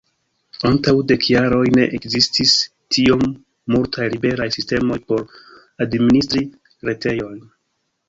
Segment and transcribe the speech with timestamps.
[0.69, 2.55] Antaŭ dek jaroj ne ekzistis
[2.97, 3.23] tiom
[3.77, 5.25] multaj liberaj sistemoj por
[5.89, 6.47] administri
[6.93, 7.43] retejon.